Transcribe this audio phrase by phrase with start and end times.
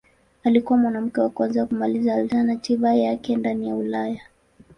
[0.43, 4.21] Alikuwa mwanamke wa kwanza kumaliza alternativa yake ndani ya Ulaya.